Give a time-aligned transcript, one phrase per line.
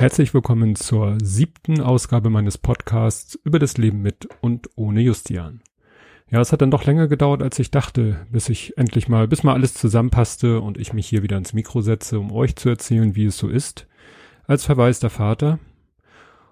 [0.00, 5.60] herzlich willkommen zur siebten Ausgabe meines Podcasts über das Leben mit und ohne Justian.
[6.30, 9.42] Ja, es hat dann doch länger gedauert, als ich dachte, bis ich endlich mal, bis
[9.42, 13.14] mal alles zusammenpasste und ich mich hier wieder ins Mikro setze, um euch zu erzählen,
[13.14, 13.88] wie es so ist,
[14.46, 15.58] als verwaister Vater.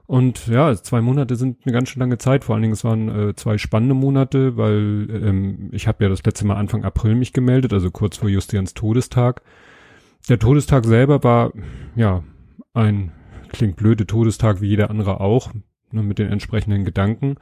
[0.04, 3.08] Und ja, zwei Monate sind eine ganz schön lange Zeit, vor allen Dingen es waren
[3.30, 7.32] äh, zwei spannende Monate, weil ähm, ich habe ja das letzte Mal Anfang April mich
[7.32, 9.40] gemeldet, also kurz vor Justians Todestag.
[10.28, 11.52] Der Todestag selber war,
[11.96, 12.22] ja,
[12.74, 13.12] ein,
[13.48, 15.52] klingt blöde Todestag wie jeder andere auch,
[15.90, 17.36] nur mit den entsprechenden Gedanken.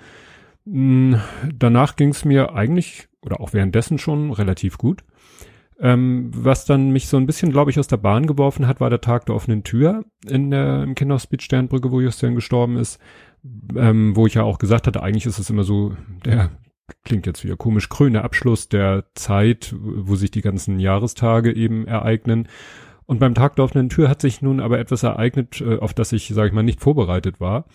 [0.65, 1.20] Hm,
[1.55, 5.05] danach ging es mir eigentlich, oder auch währenddessen schon, relativ gut.
[5.79, 8.88] Ähm, was dann mich so ein bisschen, glaube ich, aus der Bahn geworfen hat, war
[8.88, 12.98] der Tag der offenen Tür in der, im Kinderhospiz Sternbrücke, wo Justin gestorben ist.
[13.77, 16.51] Ähm, wo ich ja auch gesagt hatte, eigentlich ist es immer so der,
[17.04, 22.48] klingt jetzt wieder komisch, grüne Abschluss der Zeit, wo sich die ganzen Jahrestage eben ereignen.
[23.07, 26.12] Und beim Tag der offenen Tür hat sich nun aber etwas ereignet, äh, auf das
[26.12, 27.66] ich, sage ich mal, nicht vorbereitet war,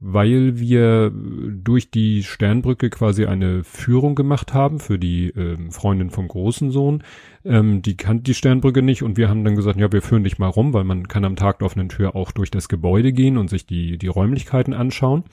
[0.00, 6.28] weil wir durch die Sternbrücke quasi eine Führung gemacht haben für die ähm, Freundin vom
[6.28, 7.02] großen Sohn.
[7.44, 10.38] Ähm, die kannte die Sternbrücke nicht und wir haben dann gesagt, ja, wir führen dich
[10.38, 13.36] mal rum, weil man kann am Tag der offenen Tür auch durch das Gebäude gehen
[13.36, 15.24] und sich die, die Räumlichkeiten anschauen.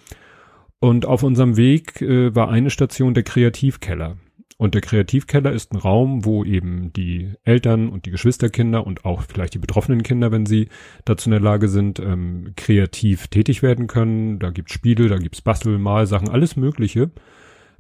[0.80, 4.18] Und auf unserem Weg äh, war eine Station der Kreativkeller.
[4.58, 9.24] Und der Kreativkeller ist ein Raum, wo eben die Eltern und die Geschwisterkinder und auch
[9.24, 10.70] vielleicht die betroffenen Kinder, wenn sie
[11.04, 14.40] dazu in der Lage sind, ähm, kreativ tätig werden können.
[14.40, 17.12] Da gibt's Spiele, da gibt's Bastel, Malsachen, alles Mögliche.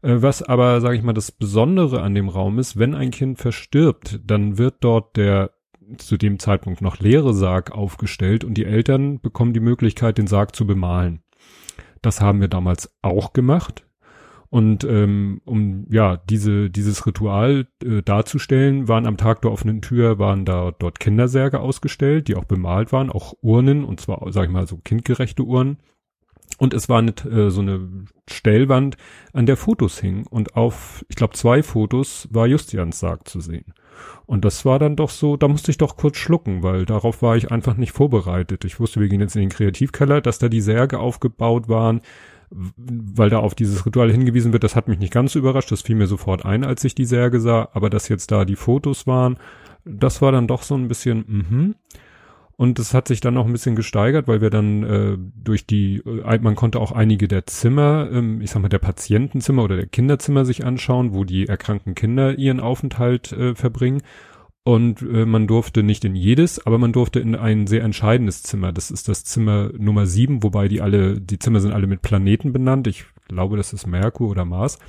[0.01, 3.39] Äh, was aber, sage ich mal, das Besondere an dem Raum ist, wenn ein Kind
[3.39, 5.51] verstirbt, dann wird dort der
[5.97, 10.55] zu dem Zeitpunkt noch leere Sarg aufgestellt und die Eltern bekommen die Möglichkeit, den Sarg
[10.55, 11.21] zu bemalen.
[12.01, 13.84] Das haben wir damals auch gemacht.
[14.55, 20.17] Und ähm, um ja diese dieses Ritual äh, darzustellen, waren am Tag der offenen Tür
[20.17, 24.51] waren da dort Kindersärge ausgestellt, die auch bemalt waren, auch Urnen und zwar sag ich
[24.51, 25.79] mal so kindgerechte Urnen.
[26.57, 28.95] Und es war nicht, äh, so eine Stellwand,
[29.33, 33.73] an der Fotos hingen und auf ich glaube zwei Fotos war Justians Sarg zu sehen.
[34.25, 37.35] Und das war dann doch so, da musste ich doch kurz schlucken, weil darauf war
[37.35, 38.63] ich einfach nicht vorbereitet.
[38.63, 41.99] Ich wusste, wir gehen jetzt in den Kreativkeller, dass da die Särge aufgebaut waren,
[42.77, 45.81] weil da auf dieses Ritual hingewiesen wird, das hat mich nicht ganz so überrascht, das
[45.81, 49.07] fiel mir sofort ein, als ich die Särge sah, aber dass jetzt da die Fotos
[49.07, 49.37] waren,
[49.83, 51.75] das war dann doch so ein bisschen, mhm.
[52.57, 55.97] Und es hat sich dann auch ein bisschen gesteigert, weil wir dann äh, durch die,
[55.97, 59.87] äh, man konnte auch einige der Zimmer, ähm, ich sag mal der Patientenzimmer oder der
[59.87, 64.01] Kinderzimmer sich anschauen, wo die erkrankten Kinder ihren Aufenthalt äh, verbringen.
[64.67, 68.71] Und äh, man durfte nicht in jedes, aber man durfte in ein sehr entscheidendes Zimmer.
[68.71, 72.51] Das ist das Zimmer Nummer sieben, wobei die alle, die Zimmer sind alle mit Planeten
[72.51, 72.87] benannt.
[72.87, 74.79] Ich glaube, das ist Merkur oder Mars.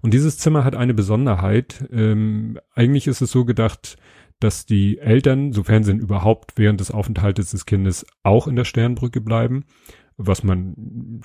[0.00, 1.86] Und dieses Zimmer hat eine Besonderheit.
[1.92, 3.98] Ähm, eigentlich ist es so gedacht,
[4.40, 9.20] dass die Eltern, sofern sie überhaupt während des Aufenthaltes des Kindes auch in der Sternbrücke
[9.20, 9.64] bleiben,
[10.16, 11.20] was man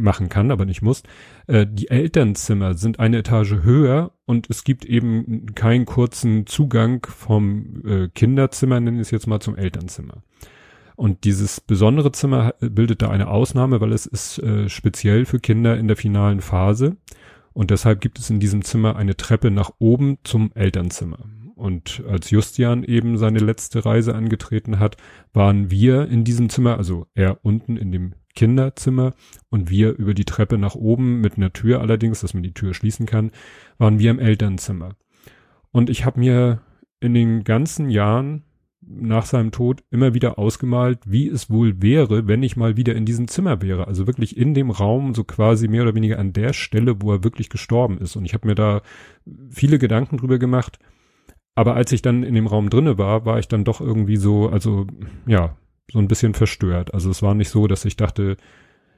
[0.00, 1.02] machen kann, aber nicht muss.
[1.46, 7.82] Äh, die Elternzimmer sind eine Etage höher und es gibt eben keinen kurzen Zugang vom
[7.86, 10.22] äh, Kinderzimmer, nennen wir es jetzt mal, zum Elternzimmer.
[10.96, 15.76] Und dieses besondere Zimmer bildet da eine Ausnahme, weil es ist äh, speziell für Kinder
[15.78, 16.96] in der finalen Phase.
[17.52, 21.18] Und deshalb gibt es in diesem Zimmer eine Treppe nach oben zum Elternzimmer.
[21.54, 24.96] Und als Justian eben seine letzte Reise angetreten hat,
[25.32, 29.14] waren wir in diesem Zimmer, also er unten in dem Kinderzimmer
[29.50, 32.72] und wir über die Treppe nach oben mit einer Tür allerdings, dass man die Tür
[32.72, 33.32] schließen kann,
[33.78, 34.94] waren wir im Elternzimmer.
[35.72, 36.60] Und ich habe mir
[37.00, 38.44] in den ganzen Jahren
[38.80, 43.04] nach seinem Tod immer wieder ausgemalt, wie es wohl wäre, wenn ich mal wieder in
[43.04, 43.88] diesem Zimmer wäre.
[43.88, 47.24] Also wirklich in dem Raum, so quasi mehr oder weniger an der Stelle, wo er
[47.24, 48.14] wirklich gestorben ist.
[48.14, 48.82] Und ich habe mir da
[49.50, 50.78] viele Gedanken drüber gemacht,
[51.56, 54.48] aber als ich dann in dem Raum drinne war, war ich dann doch irgendwie so,
[54.48, 54.86] also
[55.26, 55.56] ja,
[55.90, 56.94] so ein bisschen verstört.
[56.94, 58.36] Also es war nicht so, dass ich dachte,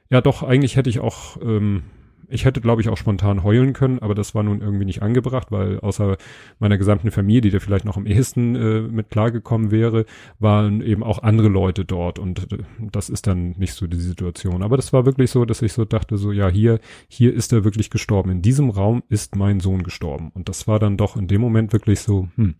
[0.09, 1.83] ja doch, eigentlich hätte ich auch ähm,
[2.31, 5.51] ich hätte, glaube ich, auch spontan heulen können, aber das war nun irgendwie nicht angebracht,
[5.51, 6.17] weil außer
[6.59, 10.05] meiner gesamten Familie, die da vielleicht noch am ehesten äh, mit klargekommen wäre,
[10.39, 14.63] waren eben auch andere Leute dort und äh, das ist dann nicht so die Situation.
[14.63, 16.79] Aber das war wirklich so, dass ich so dachte, so ja, hier,
[17.09, 18.31] hier ist er wirklich gestorben.
[18.31, 20.31] In diesem Raum ist mein Sohn gestorben.
[20.33, 22.55] Und das war dann doch in dem Moment wirklich so, hm,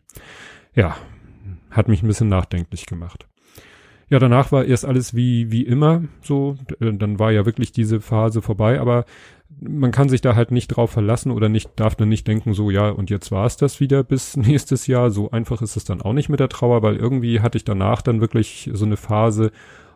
[0.75, 0.97] ja,
[1.69, 3.27] hat mich ein bisschen nachdenklich gemacht.
[4.11, 6.57] Ja, danach war erst alles wie, wie immer so.
[6.81, 9.05] Dann war ja wirklich diese Phase vorbei, aber
[9.61, 12.69] man kann sich da halt nicht drauf verlassen oder nicht, darf dann nicht denken, so
[12.69, 15.11] ja, und jetzt war es das wieder bis nächstes Jahr.
[15.11, 18.01] So einfach ist es dann auch nicht mit der Trauer, weil irgendwie hatte ich danach
[18.01, 19.53] dann wirklich so eine Phase,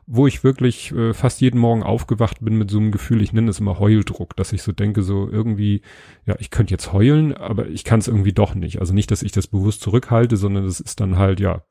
[0.08, 3.50] wo ich wirklich äh, fast jeden Morgen aufgewacht bin mit so einem Gefühl, ich nenne
[3.50, 5.82] es immer Heuldruck, dass ich so denke, so irgendwie,
[6.26, 8.80] ja, ich könnte jetzt heulen, aber ich kann es irgendwie doch nicht.
[8.80, 11.64] Also nicht, dass ich das bewusst zurückhalte, sondern es ist dann halt, ja,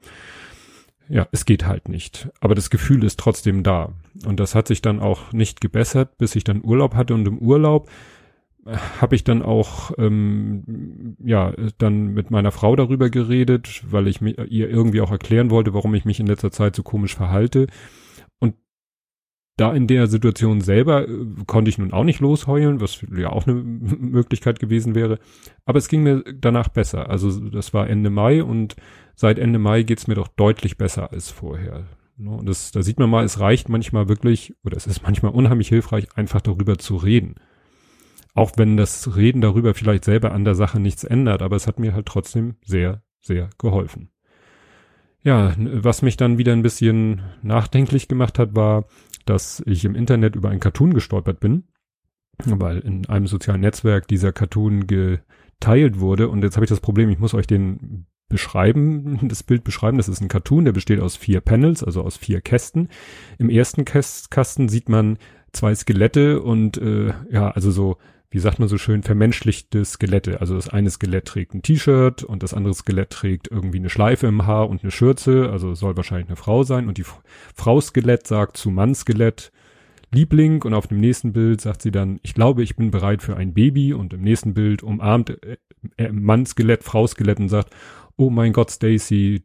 [1.08, 2.28] ja, es geht halt nicht.
[2.40, 3.92] Aber das Gefühl ist trotzdem da.
[4.26, 7.14] Und das hat sich dann auch nicht gebessert, bis ich dann Urlaub hatte.
[7.14, 7.90] Und im Urlaub
[8.64, 14.20] äh, habe ich dann auch ähm, ja dann mit meiner Frau darüber geredet, weil ich
[14.20, 17.66] mir, ihr irgendwie auch erklären wollte, warum ich mich in letzter Zeit so komisch verhalte.
[18.38, 18.54] Und
[19.56, 23.46] da in der Situation selber äh, konnte ich nun auch nicht losheulen, was ja auch
[23.46, 25.18] eine Möglichkeit gewesen wäre.
[25.66, 27.10] Aber es ging mir danach besser.
[27.10, 28.74] Also das war Ende Mai und
[29.14, 31.86] seit Ende Mai geht's mir doch deutlich besser als vorher.
[32.16, 35.32] Ne, und das, da sieht man mal, es reicht manchmal wirklich, oder es ist manchmal
[35.32, 37.34] unheimlich hilfreich, einfach darüber zu reden.
[38.34, 41.78] Auch wenn das Reden darüber vielleicht selber an der Sache nichts ändert, aber es hat
[41.78, 44.10] mir halt trotzdem sehr, sehr geholfen.
[45.22, 48.84] Ja, was mich dann wieder ein bisschen nachdenklich gemacht hat, war,
[49.24, 51.64] dass ich im Internet über einen Cartoon gestolpert bin,
[52.44, 57.08] weil in einem sozialen Netzwerk dieser Cartoon geteilt wurde und jetzt habe ich das Problem,
[57.08, 59.96] ich muss euch den beschreiben, das Bild beschreiben.
[59.96, 62.88] Das ist ein Cartoon, der besteht aus vier Panels, also aus vier Kästen.
[63.38, 65.18] Im ersten Kasten sieht man
[65.52, 67.96] zwei Skelette und äh, ja, also so,
[68.30, 70.40] wie sagt man so schön, vermenschlichte Skelette.
[70.40, 74.26] Also das eine Skelett trägt ein T-Shirt und das andere Skelett trägt irgendwie eine Schleife
[74.26, 76.88] im Haar und eine Schürze, also soll wahrscheinlich eine Frau sein.
[76.88, 77.04] Und die
[77.54, 79.52] Frau Skelett sagt zu Mann Skelett,
[80.14, 83.36] Liebling und auf dem nächsten Bild sagt sie dann, ich glaube, ich bin bereit für
[83.36, 85.56] ein Baby und im nächsten Bild umarmt äh,
[85.96, 87.74] äh, Mann Skelett, Frau Skelett und sagt,
[88.16, 89.42] oh mein Gott, Stacy,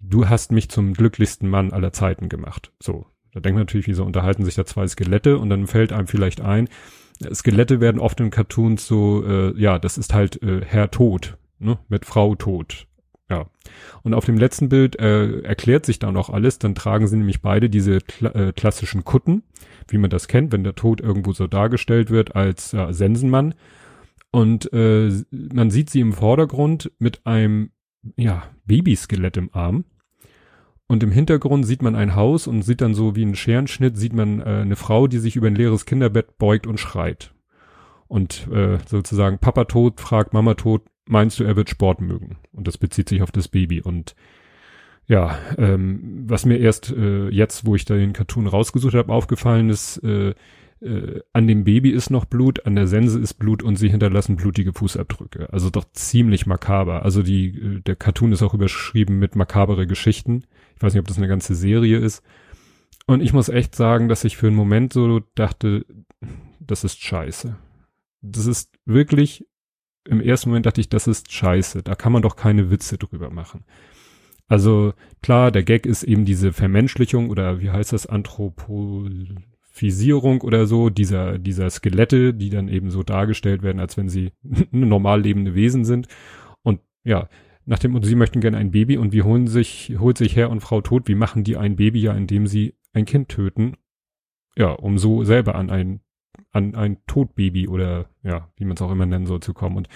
[0.00, 2.72] du hast mich zum glücklichsten Mann aller Zeiten gemacht.
[2.80, 6.06] So, da denkt man natürlich, wieso unterhalten sich da zwei Skelette und dann fällt einem
[6.06, 6.68] vielleicht ein,
[7.32, 11.78] Skelette werden oft in Cartoons so, äh, ja, das ist halt äh, Herr Tod, ne,
[11.88, 12.86] mit Frau Tod.
[13.28, 13.46] Ja.
[14.02, 17.42] Und auf dem letzten Bild äh, erklärt sich da noch alles, dann tragen sie nämlich
[17.42, 19.44] beide diese kla äh, klassischen Kutten,
[19.86, 23.54] wie man das kennt, wenn der Tod irgendwo so dargestellt wird als äh, Sensenmann.
[24.32, 27.70] Und äh, man sieht sie im Vordergrund mit einem
[28.16, 29.84] ja, Babyskelett im Arm.
[30.86, 34.12] Und im Hintergrund sieht man ein Haus und sieht dann so wie ein Scherenschnitt, sieht
[34.12, 37.32] man äh, eine Frau, die sich über ein leeres Kinderbett beugt und schreit.
[38.08, 42.38] Und äh, sozusagen Papa tot fragt Mama tot, meinst du, er wird Sport mögen?
[42.50, 43.80] Und das bezieht sich auf das Baby.
[43.80, 44.16] Und
[45.06, 49.68] ja, ähm, was mir erst äh, jetzt, wo ich da den Cartoon rausgesucht habe, aufgefallen
[49.68, 50.34] ist, äh,
[50.80, 54.36] äh, an dem Baby ist noch Blut, an der Sense ist Blut und sie hinterlassen
[54.36, 55.52] blutige Fußabdrücke.
[55.52, 57.02] Also doch ziemlich makaber.
[57.02, 60.44] Also die, äh, der Cartoon ist auch überschrieben mit makabere Geschichten.
[60.76, 62.22] Ich weiß nicht, ob das eine ganze Serie ist.
[63.06, 65.84] Und ich muss echt sagen, dass ich für einen Moment so dachte,
[66.60, 67.56] das ist scheiße.
[68.22, 69.46] Das ist wirklich,
[70.04, 71.82] im ersten Moment dachte ich, das ist scheiße.
[71.82, 73.64] Da kann man doch keine Witze drüber machen.
[74.46, 79.08] Also klar, der Gag ist eben diese Vermenschlichung oder wie heißt das, Anthropo,
[79.80, 84.32] Fisierung oder so dieser, dieser Skelette, die dann eben so dargestellt werden, als wenn sie
[84.70, 86.06] normal lebende Wesen sind.
[86.62, 87.30] Und ja,
[87.64, 90.60] nachdem, und sie möchten gerne ein Baby und wie holen sich, holt sich Herr und
[90.60, 93.78] Frau tot, wie machen die ein Baby ja, indem sie ein Kind töten?
[94.54, 96.00] Ja, um so selber an ein,
[96.50, 99.78] an ein Todbaby oder ja, wie man es auch immer nennen soll, zu kommen.
[99.78, 99.88] Und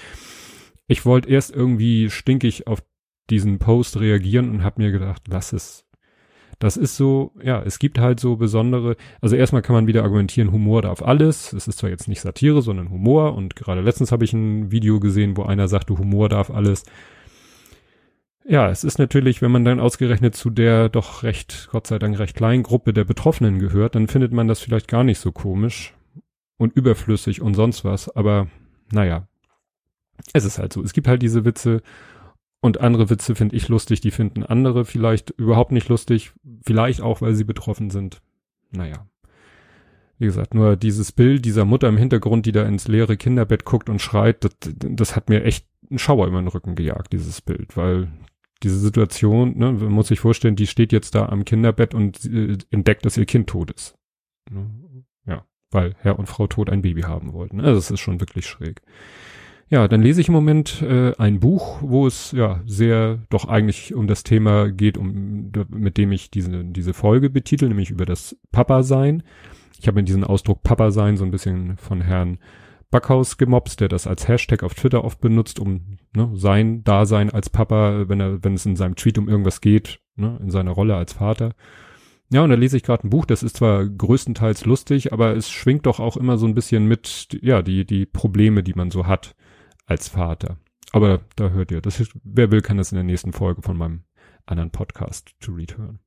[0.86, 2.82] ich wollte erst irgendwie stinkig auf
[3.28, 5.83] diesen Post reagieren und habe mir gedacht, lass es,
[6.58, 10.52] das ist so, ja, es gibt halt so besondere, also erstmal kann man wieder argumentieren,
[10.52, 11.52] Humor darf alles.
[11.52, 15.00] Es ist zwar jetzt nicht Satire, sondern Humor und gerade letztens habe ich ein Video
[15.00, 16.84] gesehen, wo einer sagte, Humor darf alles.
[18.46, 22.18] Ja, es ist natürlich, wenn man dann ausgerechnet zu der doch recht, Gott sei Dank
[22.18, 25.94] recht kleinen Gruppe der Betroffenen gehört, dann findet man das vielleicht gar nicht so komisch
[26.58, 28.48] und überflüssig und sonst was, aber
[28.92, 29.26] naja,
[30.32, 30.82] es ist halt so.
[30.82, 31.82] Es gibt halt diese Witze
[32.64, 36.32] und andere Witze finde ich lustig, die finden andere vielleicht überhaupt nicht lustig,
[36.64, 38.22] vielleicht auch, weil sie betroffen sind.
[38.70, 39.06] Naja.
[40.18, 43.90] Wie gesagt, nur dieses Bild dieser Mutter im Hintergrund, die da ins leere Kinderbett guckt
[43.90, 47.76] und schreit, das, das hat mir echt einen Schauer über den Rücken gejagt, dieses Bild,
[47.76, 48.08] weil
[48.62, 52.56] diese Situation, ne, man muss sich vorstellen, die steht jetzt da am Kinderbett und äh,
[52.70, 53.94] entdeckt, dass ihr Kind tot ist.
[54.50, 54.70] Ne?
[55.26, 57.60] Ja, weil Herr und Frau tot ein Baby haben wollten.
[57.60, 58.80] Also das ist schon wirklich schräg.
[59.70, 63.94] Ja, dann lese ich im Moment äh, ein Buch, wo es ja sehr doch eigentlich
[63.94, 68.36] um das Thema geht, um mit dem ich diese diese Folge betitel, nämlich über das
[68.52, 69.22] Papa-Sein.
[69.80, 72.38] Ich habe mir diesen Ausdruck Papa-Sein so ein bisschen von Herrn
[72.90, 77.50] Backhaus gemobst, der das als Hashtag auf Twitter oft benutzt, um ne, sein Dasein als
[77.50, 80.94] Papa, wenn er, wenn es in seinem Tweet um irgendwas geht, ne, in seiner Rolle
[80.94, 81.54] als Vater.
[82.30, 85.50] Ja, und da lese ich gerade ein Buch, das ist zwar größtenteils lustig, aber es
[85.50, 89.06] schwingt doch auch immer so ein bisschen mit, ja, die, die Probleme, die man so
[89.06, 89.34] hat
[89.86, 90.58] als Vater.
[90.92, 93.76] Aber da hört ihr, das ist, wer will, kann das in der nächsten Folge von
[93.76, 94.04] meinem
[94.46, 95.98] anderen Podcast to read hören.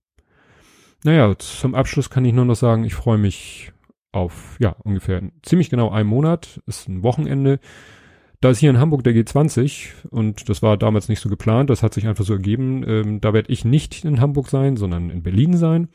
[1.04, 3.72] Naja, zum Abschluss kann ich nur noch sagen, ich freue mich
[4.12, 7.60] auf, ja, ungefähr ziemlich genau einen Monat, ist ein Wochenende.
[8.40, 11.84] Da ist hier in Hamburg der G20 und das war damals nicht so geplant, das
[11.84, 12.84] hat sich einfach so ergeben.
[12.88, 15.90] Ähm, da werde ich nicht in Hamburg sein, sondern in Berlin sein,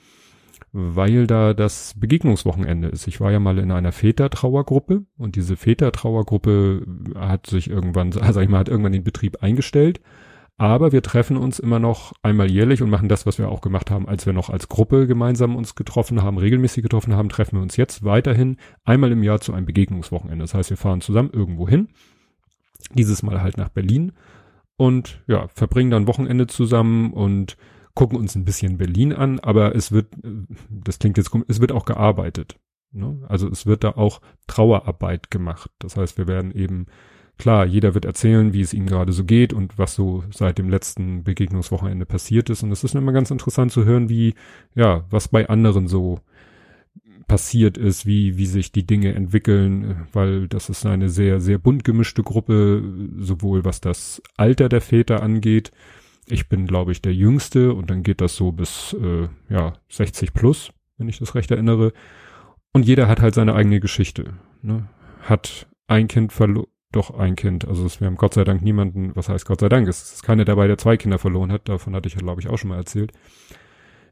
[0.73, 3.07] weil da das Begegnungswochenende ist.
[3.07, 8.49] Ich war ja mal in einer Väter-Trauergruppe und diese Väter-Trauergruppe hat sich irgendwann, also ich
[8.49, 10.01] mal, hat irgendwann den Betrieb eingestellt.
[10.59, 13.91] Aber wir treffen uns immer noch einmal jährlich und machen das, was wir auch gemacht
[13.91, 17.63] haben, als wir noch als Gruppe gemeinsam uns getroffen haben, regelmäßig getroffen haben, treffen wir
[17.63, 20.45] uns jetzt weiterhin einmal im Jahr zu einem Begegnungswochenende.
[20.45, 21.89] Das heißt, wir fahren zusammen irgendwo hin
[22.95, 24.13] dieses Mal halt nach Berlin
[24.77, 27.57] und ja, verbringen dann Wochenende zusammen und
[27.95, 30.15] gucken uns ein bisschen Berlin an, aber es wird,
[30.71, 32.59] das klingt jetzt komisch, es wird auch gearbeitet.
[32.93, 33.19] Ne?
[33.29, 35.71] Also es wird da auch Trauerarbeit gemacht.
[35.79, 36.87] Das heißt, wir werden eben,
[37.39, 40.69] klar, jeder wird erzählen, wie es ihm gerade so geht und was so seit dem
[40.69, 42.63] letzten Begegnungswochenende passiert ist.
[42.63, 44.35] Und es ist immer ganz interessant zu hören, wie,
[44.75, 46.21] ja, was bei anderen so
[47.27, 51.85] passiert ist, wie, wie sich die Dinge entwickeln, weil das ist eine sehr, sehr bunt
[51.85, 52.83] gemischte Gruppe,
[53.19, 55.73] sowohl was das Alter der Väter angeht.
[56.29, 60.33] Ich bin, glaube ich, der Jüngste und dann geht das so bis, äh, ja, 60
[60.33, 61.93] plus, wenn ich das recht erinnere.
[62.73, 64.89] Und jeder hat halt seine eigene Geschichte, ne?
[65.21, 67.67] Hat ein Kind verloren, doch ein Kind.
[67.67, 70.45] Also wir haben Gott sei Dank niemanden, was heißt Gott sei Dank, es ist keiner
[70.45, 71.69] dabei, der zwei Kinder verloren hat.
[71.69, 73.13] Davon hatte ich glaube ich, auch schon mal erzählt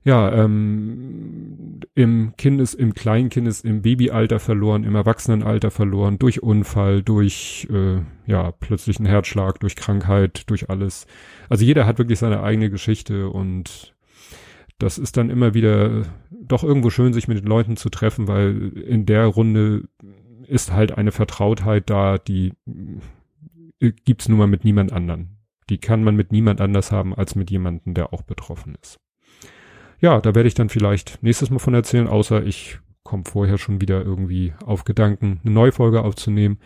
[0.02, 7.68] ja, ähm, im Kindes, im Kleinkindes, im Babyalter verloren, im Erwachsenenalter verloren, durch Unfall, durch
[7.70, 11.06] äh, ja, plötzlichen Herzschlag, durch Krankheit, durch alles.
[11.50, 13.94] Also jeder hat wirklich seine eigene Geschichte und
[14.78, 18.72] das ist dann immer wieder doch irgendwo schön, sich mit den Leuten zu treffen, weil
[18.78, 19.84] in der Runde
[20.46, 22.54] ist halt eine Vertrautheit da, die
[23.78, 25.36] gibt's nun mal mit niemand anderen.
[25.68, 28.98] Die kann man mit niemand anders haben als mit jemandem, der auch betroffen ist
[30.00, 33.80] ja, da werde ich dann vielleicht nächstes Mal von erzählen, außer ich komme vorher schon
[33.80, 36.58] wieder irgendwie auf Gedanken, eine neue Folge aufzunehmen.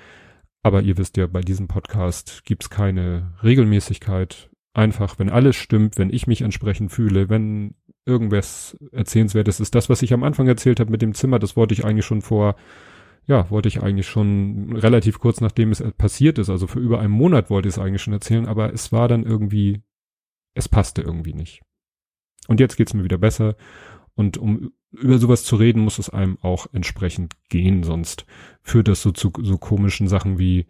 [0.62, 4.50] Aber ihr wisst ja, bei diesem Podcast gibt's keine Regelmäßigkeit.
[4.72, 7.74] Einfach, wenn alles stimmt, wenn ich mich entsprechend fühle, wenn
[8.06, 9.74] irgendwas erzählenswertes ist.
[9.74, 12.22] Das, was ich am Anfang erzählt habe mit dem Zimmer, das wollte ich eigentlich schon
[12.22, 12.56] vor,
[13.26, 17.12] ja, wollte ich eigentlich schon relativ kurz nachdem es passiert ist, also für über einen
[17.12, 19.82] Monat wollte ich es eigentlich schon erzählen, aber es war dann irgendwie,
[20.54, 21.62] es passte irgendwie nicht.
[22.48, 23.56] Und jetzt geht's mir wieder besser.
[24.14, 28.26] Und um über sowas zu reden, muss es einem auch entsprechend gehen, sonst
[28.62, 30.66] führt das so zu so komischen Sachen wie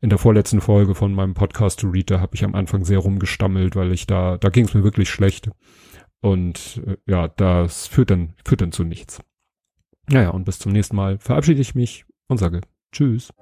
[0.00, 2.98] in der vorletzten Folge von meinem Podcast to Read, da habe ich am Anfang sehr
[2.98, 5.50] rumgestammelt, weil ich da, da ging es mir wirklich schlecht.
[6.20, 9.20] Und äh, ja, das führt dann, führt dann zu nichts.
[10.08, 12.62] Naja, und bis zum nächsten Mal verabschiede ich mich und sage
[12.92, 13.32] Tschüss.